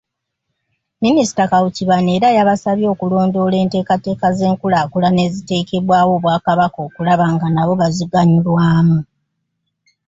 Minisita 1.03 1.43
Kawuki 1.51 1.83
bano 1.89 2.09
era 2.17 2.27
abasabye 2.43 2.85
okulondoola 2.93 3.55
enteekateeka 3.63 4.27
z'enkulaakulana 4.37 5.19
eziteekebwawo 5.27 6.11
Obwakabaka 6.17 6.79
okulaba 6.87 7.25
nga 7.33 7.47
nabo 7.49 7.73
baziganyulwamu. 7.81 8.99